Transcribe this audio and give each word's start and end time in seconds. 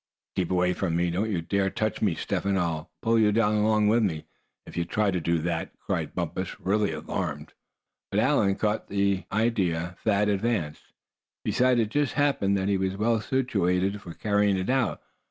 "Keep 0.35 0.49
away 0.49 0.73
from 0.73 0.95
me! 0.95 1.11
Don't 1.11 1.29
you 1.29 1.43
dare 1.43 1.69
touch 1.69 2.01
me, 2.01 2.15
Step 2.15 2.41
Hen! 2.43 2.57
I'll 2.57 2.89
pull 3.03 3.19
you 3.19 3.31
down 3.31 3.53
along 3.53 3.87
with 3.87 4.01
me, 4.01 4.25
if 4.65 4.75
you 4.75 4.83
try 4.83 5.11
to 5.11 5.21
do 5.21 5.37
that," 5.37 5.77
cried 5.77 6.15
Bumpus, 6.15 6.59
really 6.59 6.91
alarmed. 6.91 7.53
But 8.09 8.19
Allan 8.21 8.55
caught 8.55 8.87
the 8.87 9.25
idea 9.31 9.97
Thad 10.03 10.27
advanced. 10.27 10.85
Besides, 11.45 11.81
it 11.81 11.89
just 11.89 12.13
happened 12.13 12.57
that 12.57 12.67
he 12.67 12.77
was 12.77 12.97
well 12.97 13.21
situated 13.21 14.01
for 14.01 14.15
carrying 14.15 14.57
it 14.57 14.71
out. 14.71 15.03